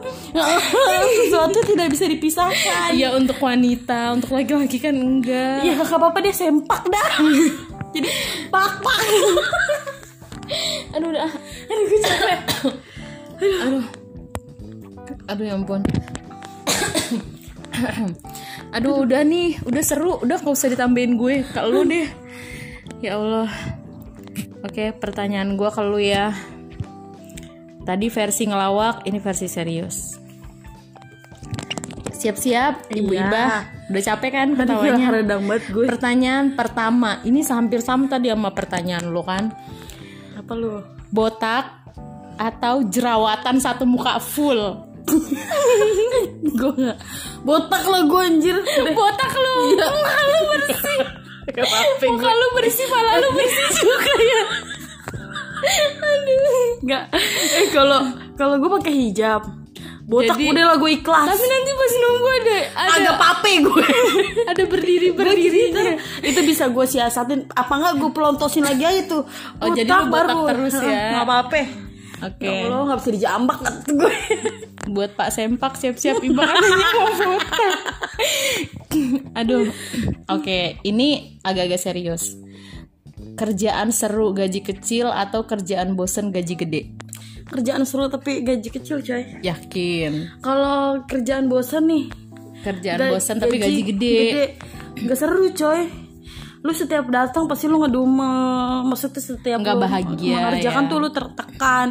Sesuatu 1.20 1.60
tidak 1.66 1.88
bisa 1.94 2.06
dipisahkan. 2.10 2.94
Iya 2.96 3.14
untuk 3.16 3.38
wanita 3.40 4.14
Untuk 4.18 4.34
laki-laki 4.34 4.82
kan 4.82 4.96
enggak. 4.96 5.64
Ya 5.64 5.78
gak 5.78 5.94
apa-apa 5.94 6.20
deh 6.24 6.34
sempak 6.34 6.86
dah. 6.90 7.10
Jadi 7.96 8.10
pak 8.50 8.74
pak. 8.82 9.00
Aduh 10.98 11.08
udah. 11.14 11.30
Aduh 11.70 11.84
gue 11.86 12.00
capek. 12.02 12.40
Aduh. 13.64 13.86
Aduh 15.30 15.44
ya 15.46 15.54
ampun. 15.58 15.82
Aduh 18.76 18.94
udah 19.06 19.22
nih. 19.26 19.62
Udah 19.66 19.84
seru. 19.86 20.18
Udah 20.22 20.42
gak 20.42 20.54
usah 20.54 20.74
ditambahin 20.74 21.18
gue. 21.18 21.46
Ke 21.46 21.62
lu 21.66 21.86
deh. 21.86 22.10
Ya 23.02 23.18
Allah. 23.18 23.50
Oke 24.60 24.92
pertanyaan 24.92 25.56
gue 25.56 25.70
ke 25.72 25.82
lu 25.82 26.04
ya 26.04 26.36
Tadi 27.89 28.05
versi 28.13 28.46
ngelawak 28.46 29.10
Ini 29.10 29.17
versi 29.17 29.50
serius. 29.50 30.13
Siap-siap 32.13 32.93
Ibu 32.93 33.12
Iya. 33.17 33.25
Ibah. 33.25 33.51
Udah 33.89 34.03
capek 34.05 34.31
kan 34.36 34.48
ketawanya? 34.53 35.08
redang 35.10 35.50
banget 35.50 35.65
gue. 35.74 35.89
Pertanyaan 35.89 36.53
pertama. 36.53 37.17
Ini 37.25 37.41
hampir 37.50 37.81
sama 37.81 38.05
tadi 38.05 38.29
sama 38.29 38.53
pertanyaan 38.53 39.10
lu 39.10 39.25
kan? 39.25 39.50
Apa 40.38 40.53
lu? 40.53 40.86
Botak 41.10 41.81
Atau 42.39 42.88
jerawatan 42.88 43.58
satu 43.60 43.84
muka 43.84 44.15
full? 44.22 44.55
Gue 46.60 46.72
nggak. 46.72 46.98
Botak 47.43 47.84
lo 47.84 48.08
gue 48.08 48.22
anjir. 48.24 48.55
Botak 48.96 49.34
lu 49.36 49.75
muka 49.75 50.19
lu 50.24 50.39
bersih. 50.55 51.00
Gak 51.55 51.65
muka 52.05 52.31
lu 52.31 52.48
bersih 52.55 52.86
pala 52.86 53.17
lu 53.17 53.29
bersih 53.34 53.67
juga 53.81 54.13
ya 54.22 54.41
Nggak. 56.89 57.03
eh 57.53 57.67
kalau 57.69 58.00
kalau 58.34 58.55
gue 58.58 58.69
pakai 58.81 58.93
hijab. 58.96 59.41
Botak 60.03 60.36
Jadi- 60.36 60.50
udah 60.50 60.65
lah 60.65 60.75
gue 60.75 60.91
ikhlas. 60.91 61.27
tapi 61.29 61.46
nanti 61.46 61.72
pas 61.72 61.91
nunggu 61.96 62.29
ada 62.34 62.58
ada 62.74 62.91
agak 62.98 63.15
pape 63.15 63.51
gue 63.62 63.86
ada 64.51 64.63
berdiri 64.65 65.08
berdiri. 65.13 65.63
itu 66.25 66.39
bisa 66.41 66.65
gue 66.65 66.81
siasatin. 66.84 67.46
Apa 67.48 67.77
enggak 67.77 67.93
gue 67.96 68.10
pelontosin 68.10 68.65
lagi 68.65 68.84
aja 68.84 69.05
tuh? 69.05 69.22
Oh, 69.60 69.69
jadi 69.69 69.86
lu 69.86 70.10
botak 70.10 70.38
terus 70.50 70.74
ya. 70.75 71.13
nggak 71.13 71.24
apa-apa 71.24 71.62
oke. 72.25 72.41
Ya 72.41 72.65
Allah 72.65 72.86
nggak 72.89 73.00
bisa 73.00 73.12
dijambak 73.13 73.58
kata 73.62 73.79
gue 73.88 74.13
buat 74.98 75.13
Pak 75.13 75.29
Sempak 75.29 75.77
siap-siap 75.77 76.17
mau 76.25 76.41
botak 76.41 76.58
aduh. 79.36 79.69
Oke 80.27 80.81
ini 80.81 81.38
agak-agak 81.41 81.77
serius 81.79 82.34
kerjaan 83.39 83.89
seru 83.89 84.29
gaji 84.31 84.60
kecil 84.60 85.08
atau 85.08 85.43
kerjaan 85.43 85.96
bosen 85.96 86.29
gaji 86.29 86.55
gede? 86.55 86.81
Kerjaan 87.46 87.81
seru 87.81 88.05
tapi 88.05 88.43
gaji 88.43 88.67
kecil 88.69 89.00
coy. 89.00 89.24
Yakin? 89.39 90.38
Kalau 90.39 91.01
kerjaan 91.03 91.48
bosan 91.48 91.88
nih 91.88 92.05
kerjaan 92.60 93.00
ga- 93.00 93.10
bosen 93.10 93.39
tapi 93.39 93.55
gaji 93.58 93.81
gede, 93.88 94.19
Gak 95.00 95.15
seru 95.15 95.48
coy. 95.50 95.88
Lu 96.60 96.72
setiap 96.72 97.08
datang 97.08 97.48
pasti 97.48 97.65
lu 97.65 97.79
ngedumel. 97.79 98.84
Maksudnya 98.84 99.24
setiap 99.24 99.58
Nggak 99.58 99.74
lu 99.74 99.81
bahagia, 99.81 100.36
mengerjakan 100.36 100.84
ya. 100.84 100.89
tuh 100.91 100.98
lu 101.00 101.10
tertekan. 101.10 101.88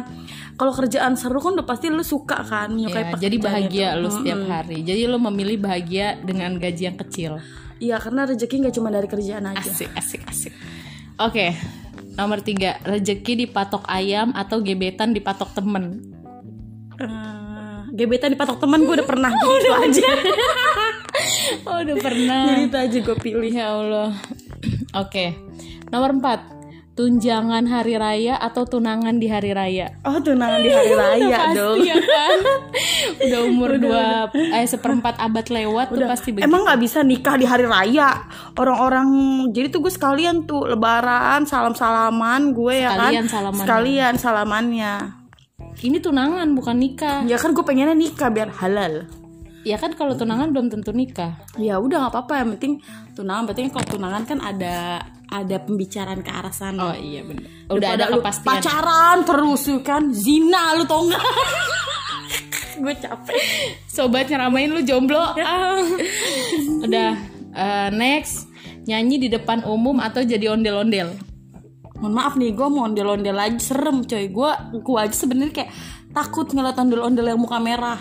Kalau 0.53 0.71
kerjaan 0.71 1.13
seru 1.15 1.39
kan 1.39 1.55
udah 1.55 1.65
pasti 1.65 1.89
lu 1.89 2.03
suka 2.03 2.43
kan 2.43 2.69
menyukai 2.69 3.09
Ya, 3.09 3.17
jadi 3.17 3.37
bahagia 3.39 3.87
itu. 3.89 3.99
lu 3.99 4.09
setiap 4.11 4.41
hari. 4.45 4.83
Jadi 4.83 5.01
lu 5.03 5.17
memilih 5.17 5.57
bahagia 5.57 6.21
dengan 6.21 6.53
gaji 6.55 6.83
yang 6.85 6.97
kecil. 6.97 7.31
Iya 7.79 7.95
karena 7.97 8.27
rezeki 8.27 8.55
nggak 8.61 8.75
cuma 8.75 8.89
dari 8.89 9.07
kerjaan 9.07 9.47
aja. 9.47 9.57
Asik 9.63 9.89
asik 9.89 10.21
asik 10.23 10.53
oke 11.19 11.47
nomor 12.15 12.39
tiga 12.43 12.79
rezeki 12.83 13.47
dipatok 13.47 13.83
ayam 13.87 14.35
atau 14.35 14.59
gebetan 14.59 15.15
dipatok 15.15 15.51
temen? 15.55 16.03
Eh, 16.99 17.79
gebetan 17.95 18.35
dipatok 18.35 18.59
teman 18.59 18.83
gue 18.83 18.95
udah 18.99 19.07
pernah 19.07 19.31
jadi 19.39 19.55
itu 19.59 19.71
aja. 19.71 20.09
oh 21.67 21.77
udah 21.83 21.95
pernah. 21.99 22.43
Jadi 22.47 22.63
itu 22.67 22.77
aja 22.79 22.97
gue 23.03 23.17
pilih. 23.19 23.51
Ya 23.51 23.71
Allah. 23.71 24.11
Oke 24.95 25.49
nomor 25.89 26.13
empat 26.13 26.58
tunjangan 26.99 27.63
hari 27.63 27.95
raya 27.95 28.35
atau 28.35 28.67
tunangan 28.67 29.15
di 29.15 29.31
hari 29.31 29.55
raya? 29.55 29.87
Oh 30.03 30.19
tunangan 30.19 30.59
di 30.59 30.67
hari 30.67 30.91
raya 30.91 31.37
pasti 31.47 31.55
dong. 31.55 31.77
ya 31.79 31.95
kan? 31.95 32.37
Udah 33.23 33.41
umur 33.47 33.71
dua 33.79 34.27
eh 34.35 34.67
seperempat 34.67 35.15
abad 35.15 35.47
lewat 35.47 35.95
tuh 35.95 36.03
pasti 36.03 36.35
begitu. 36.35 36.43
Emang 36.43 36.67
nggak 36.67 36.79
bisa 36.83 36.99
nikah 36.99 37.39
di 37.39 37.47
hari 37.47 37.63
raya? 37.63 38.27
Orang-orang 38.59 39.07
jadi 39.55 39.71
tuh 39.71 39.87
gue 39.87 39.93
sekalian 39.95 40.43
tuh 40.43 40.67
lebaran 40.67 41.47
salam 41.47 41.71
salaman 41.71 42.51
gue 42.51 42.83
ya 42.83 42.91
Sekalian 42.91 43.23
kan 43.23 43.31
salamannya. 43.31 43.63
sekalian 43.63 44.13
salamannya. 44.19 44.93
Ini 45.79 45.97
tunangan 46.03 46.47
bukan 46.51 46.75
nikah. 46.75 47.23
Ya 47.23 47.39
kan 47.39 47.55
gue 47.55 47.63
pengennya 47.63 47.95
nikah 47.95 48.27
biar 48.27 48.51
halal. 48.59 49.07
Ya 49.63 49.79
kan 49.79 49.95
kalau 49.95 50.19
tunangan 50.19 50.51
belum 50.51 50.67
tentu 50.67 50.91
nikah. 50.91 51.39
Ya 51.55 51.79
udah 51.79 52.03
nggak 52.03 52.11
apa-apa 52.11 52.43
yang 52.43 52.49
penting 52.59 52.73
tunangan. 53.15 53.47
Berarti 53.47 53.71
kalau 53.71 53.87
tunangan 53.87 54.23
kan 54.27 54.43
ada 54.43 54.99
ada 55.29 55.57
pembicaraan 55.61 56.19
ke 56.25 56.31
arah 56.33 56.53
sana. 56.53 56.91
Oh 56.91 56.95
iya 56.97 57.21
benar 57.21 57.59
udah 57.69 57.89
ada 57.93 58.09
Daripada 58.09 58.17
kepastian. 58.17 58.49
pacaran 58.49 59.17
terus 59.23 59.61
tuh 59.61 59.81
kan? 59.85 60.03
Zina 60.09 60.73
lu 60.73 60.83
tau 60.89 61.05
nggak? 61.05 61.23
Gue 62.81 62.95
capek. 62.97 63.37
Sobat 63.85 64.25
nyeramain 64.31 64.71
lu 64.71 64.81
jomblo. 64.81 65.21
Ah. 65.21 65.77
udah 66.85 67.09
eh, 67.53 67.89
next. 67.93 68.49
Nyanyi 68.89 69.15
di 69.21 69.29
depan 69.29 69.61
umum 69.69 70.01
atau 70.01 70.25
jadi 70.25 70.49
ondel-ondel? 70.49 71.13
Mohon 71.99 72.13
maaf 72.15 72.33
nih 72.39 72.55
gue 72.55 72.67
mau 72.71 72.87
ondel-ondel 72.87 73.37
aja 73.37 73.59
serem 73.59 74.01
coy. 74.01 74.31
Gue 74.33 74.49
gue 74.81 74.97
aja 74.97 75.13
sebenarnya 75.13 75.53
kayak 75.53 75.71
takut 76.09 76.49
ngeliat 76.49 76.79
ondel-ondel 76.79 77.27
yang 77.29 77.37
muka 77.37 77.59
merah. 77.61 77.99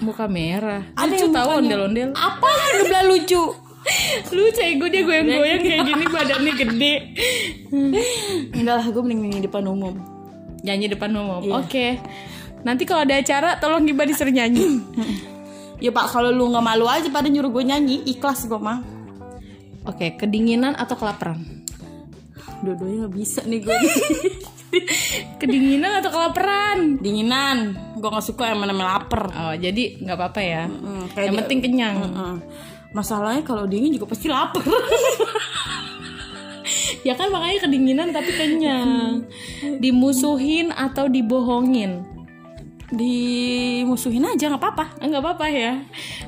Muka 0.00 0.24
merah. 0.30 0.86
Ada 0.96 1.12
lucu 1.12 1.24
yang 1.28 1.34
tahu 1.34 1.50
ondel-ondel? 1.60 2.08
apa? 2.16 2.48
Yang 2.48 2.80
udah 2.88 3.02
lucu 3.04 3.42
ya 3.82 4.72
gue 4.76 4.88
dia 4.88 5.02
goyang-goyang 5.02 5.60
kayak 5.60 5.80
gini 5.84 6.04
badannya 6.06 6.52
gede. 6.54 6.94
Enggak 8.52 8.74
lah 8.76 8.86
gue 8.86 9.02
mending 9.02 9.20
nyanyi 9.24 9.38
di 9.38 9.46
depan 9.46 9.64
umum. 9.66 9.94
Nyanyi 10.60 10.86
depan 10.88 11.10
umum 11.12 11.40
Iya. 11.40 11.52
oke. 11.56 11.86
Nanti 12.60 12.82
kalau 12.84 13.02
ada 13.02 13.16
acara 13.16 13.56
tolong 13.56 13.88
Giba 13.88 14.04
disuruh 14.04 14.28
nyanyi. 14.30 14.84
Ya 15.80 15.88
pak 15.88 16.12
kalau 16.12 16.28
lu 16.28 16.52
nggak 16.52 16.60
malu 16.62 16.84
aja 16.84 17.08
pada 17.08 17.24
nyuruh 17.26 17.48
gue 17.50 17.64
nyanyi 17.64 18.04
ikhlas 18.06 18.44
gue 18.44 18.60
mah 18.60 18.84
oke 19.80 20.20
kedinginan 20.20 20.76
atau 20.76 20.92
kelaparan? 20.92 21.40
Dua-duanya 22.60 23.08
nggak 23.08 23.14
bisa 23.16 23.40
nih 23.42 23.64
gue 23.64 23.72
kedinginan 25.40 25.98
atau 25.98 26.12
kelaparan? 26.12 27.00
Dinginan. 27.00 27.56
Gue 27.96 28.06
nggak 28.06 28.22
suka 28.22 28.52
yang 28.52 28.60
namanya 28.60 29.00
lapar. 29.00 29.32
Oh 29.32 29.54
jadi 29.56 29.96
nggak 29.98 30.16
apa-apa 30.16 30.40
ya. 30.40 30.64
Mm, 30.68 31.02
kayak 31.10 31.24
yang 31.24 31.32
dia- 31.32 31.40
penting 31.40 31.60
kenyang. 31.64 31.96
Heeh. 31.96 32.34
Masalahnya 32.90 33.42
kalau 33.46 33.66
dingin 33.66 33.94
juga 33.94 34.10
pasti 34.10 34.26
lapar. 34.30 34.62
Ya 37.00 37.16
kan 37.16 37.32
makanya 37.32 37.64
kedinginan 37.64 38.12
tapi 38.12 38.28
kenyang. 38.36 39.24
Dimusuhin 39.80 40.68
atau 40.68 41.08
dibohongin? 41.08 42.04
Dimusuhin 42.92 44.20
aja 44.28 44.52
nggak 44.52 44.60
apa-apa. 44.60 44.84
Enggak 45.00 45.24
apa-apa 45.24 45.46
ya. 45.48 45.80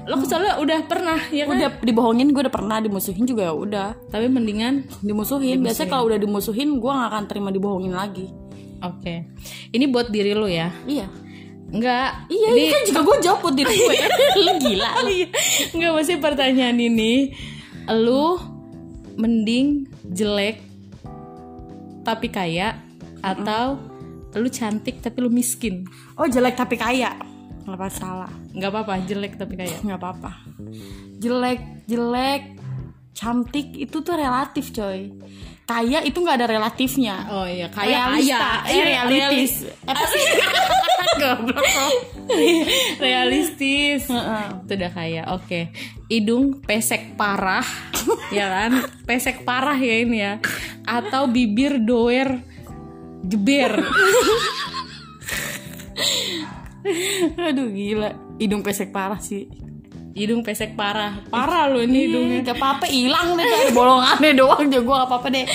Lo 0.09 0.17
soalnya 0.25 0.57
udah 0.63 0.79
pernah 0.89 1.21
ya 1.29 1.45
kan? 1.45 1.61
udah 1.61 1.71
dibohongin 1.85 2.33
gue 2.33 2.43
udah 2.49 2.55
pernah 2.55 2.81
dimusuhin 2.81 3.29
juga 3.29 3.53
ya 3.53 3.55
udah. 3.55 3.89
Tapi 4.09 4.33
mendingan 4.33 4.89
dimusuhin. 5.05 5.61
biasanya 5.61 5.93
kalau 5.93 6.09
udah 6.09 6.17
dimusuhin 6.17 6.81
gue 6.81 6.93
nggak 6.93 7.11
akan 7.13 7.25
terima 7.29 7.53
dibohongin 7.53 7.93
lagi. 7.93 8.33
Oke. 8.81 9.29
Ini 9.77 9.85
buat 9.93 10.09
diri 10.09 10.33
lo 10.33 10.49
ya. 10.49 10.73
iya 10.89 11.05
Enggak. 11.73 12.29
iya 12.29 12.49
ini 12.53 12.69
kan 12.69 12.83
juga 12.85 13.01
gue 13.01 13.17
jawab 13.25 13.39
buat 13.41 13.55
diri 13.57 13.75
gue 13.75 13.95
lu 14.45 14.53
gila 14.61 14.91
lu. 15.03 15.09
Iya. 15.09 15.29
Enggak 15.73 15.93
masih 15.97 16.17
pertanyaan 16.21 16.77
ini. 16.77 17.33
Lu 17.89 18.37
mending 19.17 19.89
jelek 20.05 20.61
tapi 22.03 22.29
kaya 22.29 22.77
atau 23.23 23.79
lu 24.35 24.49
cantik 24.49 24.99
tapi 25.01 25.19
lu 25.23 25.31
miskin? 25.31 25.85
oh 26.17 26.27
jelek 26.27 26.57
tapi 26.57 26.75
kaya 26.77 27.15
nggak 27.63 27.79
apa 27.79 27.89
salah 27.89 28.33
Enggak 28.51 28.75
apa-apa, 28.75 29.07
jelek 29.07 29.39
tapi 29.39 29.55
kaya. 29.55 29.77
nggak 29.87 29.99
apa-apa 30.01 30.33
jelek 31.23 31.61
jelek 31.87 32.43
cantik 33.15 33.71
itu 33.79 34.03
tuh 34.03 34.19
relatif 34.19 34.75
coy 34.75 35.15
kaya 35.73 35.99
itu 36.03 36.19
nggak 36.19 36.37
ada 36.37 36.49
relatifnya 36.51 37.17
Oh 37.27 37.49
iya, 37.49 37.67
kaya 37.67 38.13
Realista. 38.13 38.63
kaya. 38.63 38.69
eh, 38.69 38.85
realistis 38.85 39.53
apa 39.83 40.05
sih 40.05 40.25
Goblok. 41.23 41.61
Realistis. 42.97 44.09
Itu 44.09 44.73
udah 44.73 44.91
kaya. 44.91 45.23
Oke. 45.31 45.69
Hidung 46.09 46.59
pesek 46.59 47.15
parah, 47.15 47.63
ya 48.37 48.49
kan? 48.49 48.89
Pesek 49.05 49.45
parah 49.45 49.77
ya 49.77 49.97
ini 50.01 50.19
ya. 50.19 50.41
Atau 50.83 51.29
bibir 51.29 51.79
doer 51.79 52.41
jeber. 53.23 53.77
aduh 57.39 57.69
gila 57.71 58.11
hidung 58.37 58.65
pesek 58.65 58.91
parah 58.91 59.21
sih 59.21 59.47
Hidung 60.13 60.41
pesek 60.41 60.73
parah. 60.73 61.25
Parah 61.27 61.67
lu 61.67 61.81
ini 61.81 62.05
hidungnya. 62.05 62.39
Gak 62.45 62.57
apa-apa 62.57 62.85
hilang 62.85 63.33
deh 63.33 63.43
kayak 63.43 63.73
bolongannya 63.73 64.33
doang 64.35 64.65
juga 64.67 64.83
gue 64.83 64.95
gak 64.95 65.09
apa-apa 65.09 65.29
deh 65.31 65.47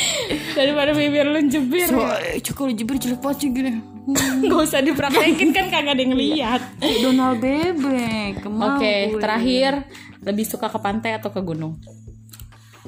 Daripada 0.51 0.91
bibir 0.91 1.25
lu 1.25 1.39
jeber. 1.45 1.85
so, 1.85 2.01
eh, 2.17 2.41
cukup 2.41 2.73
jebur 2.73 2.95
jelek 2.95 3.21
banget 3.21 3.37
sih 3.37 3.49
gini 3.49 3.71
Gak 4.49 4.59
usah 4.59 4.81
dipraktekin 4.81 5.49
kan 5.51 5.65
kagak 5.67 5.93
ada 5.93 6.01
yang 6.01 6.13
lihat. 6.13 6.61
Kayak 6.77 6.97
Donald 7.01 7.37
bebek 7.37 8.33
Oke, 8.67 8.93
gue. 9.07 9.21
terakhir 9.21 9.71
lebih 10.19 10.43
suka 10.43 10.67
ke 10.67 10.79
pantai 10.79 11.13
atau 11.13 11.29
ke 11.29 11.39
gunung? 11.39 11.77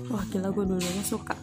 wah 0.07 0.23
gila 0.25 0.47
gue 0.49 0.63
dulunya 0.65 1.03
suka 1.03 1.35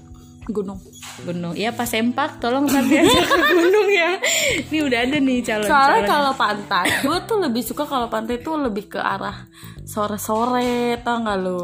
gunung 0.49 0.81
Gunung. 1.25 1.57
Iya 1.57 1.73
pas 1.73 1.89
sempak 1.89 2.43
tolong 2.43 2.69
nanti 2.69 3.01
aja 3.01 3.21
ke 3.25 3.43
gunung 3.57 3.89
ya. 3.89 4.21
Ini 4.69 4.79
udah 4.85 4.99
ada 5.07 5.17
nih 5.17 5.39
calon. 5.47 5.69
soalnya 5.69 6.03
kalau 6.05 6.33
pantai 6.37 6.87
gue 7.01 7.19
tuh 7.25 7.39
lebih 7.41 7.63
suka 7.65 7.85
kalau 7.89 8.09
pantai 8.11 8.41
tuh 8.41 8.57
lebih 8.61 8.91
ke 8.93 9.01
arah 9.01 9.49
sore-sore 9.87 10.99
tau 11.01 11.23
gak 11.23 11.39
lo 11.41 11.63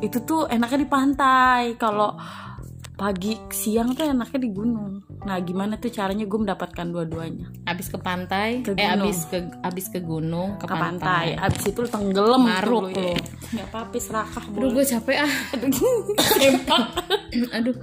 itu 0.00 0.22
tuh 0.24 0.48
enaknya 0.48 0.78
di 0.80 0.88
pantai 0.88 1.62
kalau 1.76 2.16
pagi 3.00 3.32
siang 3.48 3.96
tuh 3.96 4.04
enaknya 4.04 4.44
di 4.44 4.50
gunung. 4.52 5.00
Nah 5.24 5.40
gimana 5.40 5.80
tuh 5.80 5.88
caranya 5.88 6.28
gue 6.28 6.36
mendapatkan 6.36 6.84
dua-duanya? 6.84 7.48
Abis 7.64 7.88
ke 7.88 7.96
pantai 7.96 8.60
Ke 8.60 8.76
eh 8.76 8.92
abis 8.92 9.24
ke 9.24 9.40
abis 9.64 9.88
ke 9.88 10.04
gunung 10.04 10.60
ke, 10.60 10.68
ke 10.68 10.76
pantai. 10.76 11.32
pantai, 11.32 11.40
abis 11.40 11.64
itu 11.72 11.80
tenggelam 11.88 12.44
Maruk 12.44 12.92
lu. 12.92 13.00
ya. 13.00 13.16
nggak 13.56 13.66
apa-apa 13.72 13.96
serakah 13.96 14.44
aduh 14.52 14.70
gue 14.76 14.84
capek 14.84 15.16
ah. 15.24 15.32
Aduh. 17.56 17.76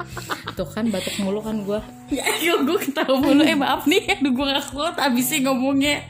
Tuh 0.53 0.67
kan 0.69 0.85
batuk 0.93 1.17
mulu 1.25 1.41
kan 1.41 1.65
gue 1.65 1.81
ya 2.13 2.53
gue 2.61 2.77
ketawa 2.77 3.17
mulu. 3.17 3.41
Eh 3.41 3.57
maaf 3.57 3.89
nih 3.89 4.21
aduh 4.21 4.31
gue 4.37 4.45
gak 4.53 4.69
kuat 4.69 5.01
abisnya 5.01 5.49
ngomongnya. 5.49 6.05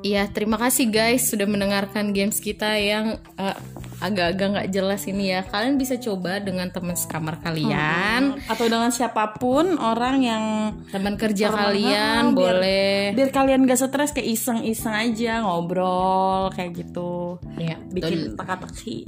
Iya, 0.00 0.32
terima 0.32 0.56
kasih 0.56 0.88
guys 0.88 1.28
sudah 1.28 1.44
mendengarkan 1.44 2.16
games 2.16 2.40
kita 2.40 2.72
yang 2.80 3.20
eh, 3.36 3.56
agak-agak 4.00 4.48
nggak 4.50 4.68
jelas 4.70 5.04
ini 5.04 5.30
ya. 5.30 5.44
Kalian 5.44 5.76
bisa 5.76 5.94
coba 5.96 6.40
dengan 6.40 6.68
teman 6.68 6.96
sekamar 6.96 7.38
kalian, 7.38 8.40
atau 8.44 8.66
dengan 8.66 8.88
siapa 8.88 9.36
pun 9.36 9.76
orang 9.76 10.16
yang 10.20 10.44
teman 10.88 11.14
kerja 11.14 11.48
Orang- 11.48 11.60
kalian 11.70 12.22
biar- 12.32 12.58
boleh. 12.58 13.00
biar 13.12 13.30
kalian 13.30 13.62
gak 13.62 13.78
stres 13.78 14.10
kayak 14.10 14.28
iseng-iseng 14.30 14.92
aja 14.92 15.42
ngobrol 15.42 16.48
kayak 16.50 16.80
gitu 16.80 17.36
Iya, 17.54 17.76
bikin 17.86 18.34
teka-teki 18.34 18.98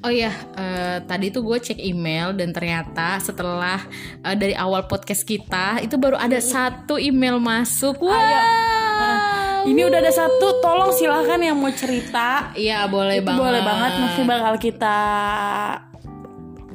Oh 0.00 0.12
ya, 0.12 0.30
eh, 0.54 1.02
tadi 1.02 1.28
tuh 1.28 1.42
gue 1.42 1.58
cek 1.58 1.76
email 1.76 2.30
dan 2.32 2.52
ternyata 2.52 3.18
setelah 3.18 3.80
eh, 4.22 4.36
dari 4.36 4.54
awal 4.54 4.86
podcast 4.86 5.22
kita 5.22 5.80
itu 5.80 5.96
baru 5.96 6.14
ada 6.14 6.38
satu 6.38 6.94
email 6.96 7.42
masuk. 7.42 7.98
Wow. 7.98 8.14
Ini 9.66 9.80
udah 9.82 9.98
ada 9.98 10.10
satu 10.10 10.58
tolong 10.58 10.90
silahkan 10.90 11.38
yang 11.38 11.56
mau 11.56 11.70
cerita 11.70 12.54
Iya 12.54 12.86
boleh 12.86 13.18
itu 13.18 13.26
banget. 13.26 13.40
boleh 13.40 13.60
banget 13.60 13.92
nanti 13.96 14.22
bakal 14.24 14.54
kita 14.56 14.96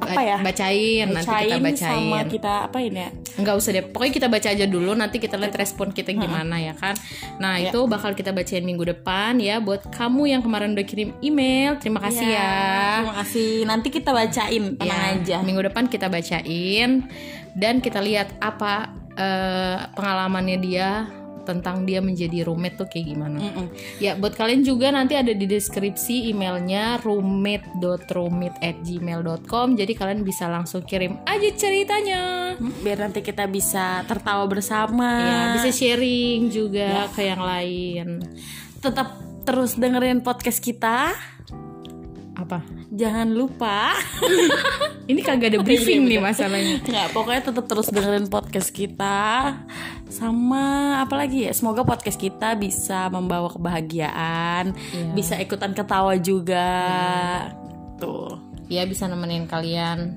apa 0.02 0.18
ya 0.18 0.34
Bacain, 0.36 1.06
nanti 1.08 1.30
kita 1.46 1.62
bacain 1.62 1.78
sama 1.78 2.02
bacain. 2.18 2.26
kita 2.28 2.52
apain 2.66 2.90
ya 2.92 3.08
Enggak 3.32 3.54
usah 3.56 3.70
deh, 3.70 3.84
pokoknya 3.86 4.12
kita 4.12 4.28
baca 4.28 4.48
aja 4.50 4.66
dulu. 4.66 4.92
Nanti 4.92 5.16
kita 5.16 5.40
lihat 5.40 5.56
respon 5.56 5.88
kita 5.88 6.12
gimana 6.12 6.60
ya 6.60 6.76
kan. 6.76 6.92
Nah 7.38 7.56
Ya. 7.56 7.72
itu 7.72 7.80
bakal 7.86 8.12
kita 8.12 8.28
bacain 8.28 8.60
minggu 8.60 8.84
depan 8.84 9.40
ya. 9.40 9.56
Buat 9.56 9.88
kamu 9.88 10.28
yang 10.28 10.42
kemarin 10.44 10.76
udah 10.76 10.84
kirim 10.84 11.16
email, 11.22 11.80
terima 11.80 11.96
kasih 12.02 12.28
ya. 12.28 12.52
terima 12.98 13.16
kasih 13.24 13.52
nanti 13.64 13.88
kita 13.88 14.12
bacain 14.12 14.76
tenang 14.76 14.84
Ya, 14.84 15.16
aja 15.16 15.36
Minggu 15.40 15.64
depan 15.64 15.88
kita 15.88 16.12
bacain 16.12 17.08
dan 17.54 17.80
kita 17.80 18.04
lihat 18.04 18.36
apa 18.36 18.90
eh, 19.14 19.76
pengalamannya 19.94 20.58
dia 20.58 21.08
tentang 21.42 21.84
dia 21.84 21.98
menjadi 21.98 22.46
roommate 22.46 22.78
tuh 22.78 22.86
kayak 22.86 23.06
gimana. 23.12 23.38
Mm-mm. 23.42 23.66
Ya, 23.98 24.14
buat 24.14 24.34
kalian 24.34 24.62
juga 24.62 24.90
nanti 24.90 25.18
ada 25.18 25.30
di 25.30 25.46
deskripsi 25.46 26.30
emailnya 26.30 27.02
roommate.roommate@gmail.com. 27.02 29.66
Jadi 29.76 29.92
kalian 29.94 30.22
bisa 30.22 30.48
langsung 30.48 30.82
kirim 30.82 31.18
aja 31.24 31.50
ceritanya. 31.54 32.54
biar 32.82 32.98
nanti 33.00 33.22
kita 33.22 33.46
bisa 33.48 34.04
tertawa 34.06 34.46
bersama 34.46 35.10
Ya, 35.22 35.54
bisa 35.58 35.70
sharing 35.72 36.48
juga 36.48 37.10
ke 37.10 37.26
yang 37.26 37.42
lain. 37.42 38.22
tetap 38.78 39.18
terus 39.42 39.74
dengerin 39.74 40.22
podcast 40.22 40.58
kita 40.58 41.14
Apa? 42.42 42.58
jangan 42.90 43.28
lupa 43.30 43.92
Ini 45.10 45.18
kagak 45.18 45.50
ada 45.50 45.58
briefing 45.60 46.06
nih 46.06 46.18
masalahnya. 46.18 46.78
nggak 46.78 47.10
pokoknya 47.10 47.42
tetap 47.42 47.64
terus 47.66 47.90
dengerin 47.90 48.26
podcast 48.26 48.70
kita 48.70 49.54
sama 50.06 50.62
apa 51.00 51.14
lagi 51.16 51.48
ya 51.48 51.52
semoga 51.52 51.82
podcast 51.82 52.16
kita 52.16 52.54
bisa 52.54 53.08
membawa 53.08 53.48
kebahagiaan 53.48 54.74
Iya. 54.92 55.10
bisa 55.12 55.34
ikutan 55.36 55.72
ketawa 55.72 56.14
juga 56.16 56.68
tuh 57.96 58.38
Ya 58.66 58.88
bisa 58.88 59.04
nemenin 59.04 59.44
kalian 59.44 60.16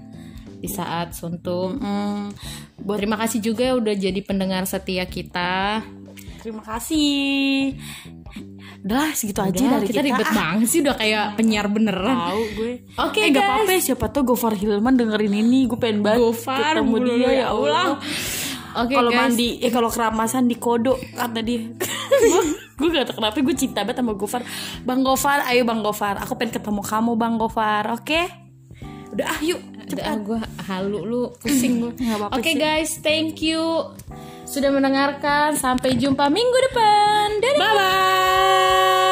di 0.56 0.72
saat 0.72 1.12
suntuk. 1.12 1.76
Mm, 1.76 2.32
buat 2.80 2.98
Terima 2.98 3.20
kasih 3.20 3.44
juga 3.44 3.68
ya 3.68 3.76
udah 3.76 3.92
jadi 3.92 4.16
pendengar 4.24 4.64
setia 4.64 5.04
kita. 5.04 5.84
Terima 6.46 6.62
kasih. 6.62 7.74
Udah 8.86 9.18
segitu 9.18 9.42
aja 9.42 9.58
Udah, 9.58 9.82
dari 9.82 9.90
kita 9.90 10.06
kita, 10.06 10.08
ribet 10.14 10.30
banget 10.30 10.68
sih 10.70 10.80
udah 10.86 10.94
kayak 10.94 11.26
penyiar 11.34 11.66
beneran. 11.66 12.14
tahu 12.14 12.44
gue. 12.54 12.74
Oke, 13.02 13.18
eh, 13.26 13.34
nggak 13.34 13.42
guys. 13.42 13.50
apa-apa 13.50 13.72
ya, 13.74 13.82
siapa 13.82 14.06
tuh 14.14 14.22
Gofar 14.30 14.54
Hilman 14.54 14.94
dengerin 14.94 15.34
ini. 15.34 15.66
Gue 15.66 15.82
pengen 15.82 16.06
banget 16.06 16.22
Gofar 16.22 16.78
ketemu 16.78 16.96
dia 17.02 17.16
ya 17.18 17.30
ya 17.34 17.46
Allah. 17.50 17.98
Oke 18.76 18.94
kalau 18.94 19.10
guys. 19.10 19.20
mandi 19.26 19.50
eh 19.64 19.72
kalau 19.74 19.90
keramasan 19.90 20.46
di 20.46 20.56
kodo 20.62 21.02
kata 21.18 21.42
dia. 21.42 21.66
Gue 22.78 22.92
gak 22.92 23.08
tau 23.08 23.24
kenapa 23.24 23.40
gue 23.40 23.56
cinta 23.56 23.88
banget 23.88 24.04
sama 24.04 24.14
Gofar. 24.14 24.44
Bang 24.84 25.02
Gofar 25.02 25.48
ayo 25.50 25.66
Bang 25.66 25.82
Gofar. 25.82 26.22
Aku 26.22 26.38
pengen 26.38 26.60
ketemu 26.60 26.84
kamu 26.84 27.12
Bang 27.18 27.40
Gofar 27.42 27.88
oke? 27.90 28.22
Udah 29.16 29.26
ah 29.32 29.40
yuk. 29.42 29.64
Udah 29.96 30.14
gue 30.20 30.40
halu 30.68 31.00
lu. 31.08 31.24
Pusing 31.40 31.80
gue. 31.82 31.92
Oke 32.36 32.52
sih. 32.54 32.60
guys, 32.60 33.00
thank 33.00 33.40
you 33.40 33.96
sudah 34.46 34.72
mendengarkan. 34.72 35.58
Sampai 35.58 35.98
jumpa 36.00 36.30
minggu 36.32 36.58
depan. 36.72 37.28
Dadah. 37.42 37.60
Bye 37.60 37.74
bye. 37.76 39.05